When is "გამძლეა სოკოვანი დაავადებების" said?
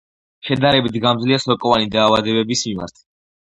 1.03-2.69